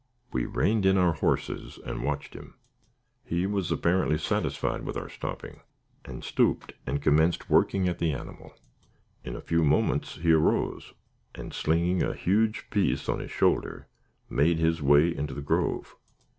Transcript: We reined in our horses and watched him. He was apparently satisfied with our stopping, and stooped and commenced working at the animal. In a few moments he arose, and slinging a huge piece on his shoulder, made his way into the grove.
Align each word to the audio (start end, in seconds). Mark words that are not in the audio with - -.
We 0.33 0.45
reined 0.45 0.87
in 0.87 0.97
our 0.97 1.13
horses 1.13 1.77
and 1.85 2.03
watched 2.03 2.33
him. 2.33 2.55
He 3.23 3.45
was 3.45 3.71
apparently 3.71 4.17
satisfied 4.17 4.81
with 4.83 4.97
our 4.97 5.09
stopping, 5.09 5.59
and 6.05 6.23
stooped 6.23 6.73
and 6.87 6.99
commenced 7.03 7.51
working 7.51 7.87
at 7.87 7.99
the 7.99 8.11
animal. 8.11 8.51
In 9.23 9.35
a 9.35 9.41
few 9.41 9.63
moments 9.63 10.15
he 10.15 10.31
arose, 10.31 10.93
and 11.35 11.53
slinging 11.53 12.01
a 12.01 12.15
huge 12.15 12.67
piece 12.71 13.07
on 13.07 13.19
his 13.19 13.29
shoulder, 13.29 13.85
made 14.27 14.57
his 14.57 14.81
way 14.81 15.15
into 15.15 15.35
the 15.35 15.41
grove. 15.43 15.95